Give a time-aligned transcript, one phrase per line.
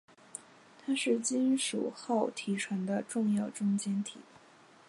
[0.83, 4.17] 它是金属锆提纯的重要中间体。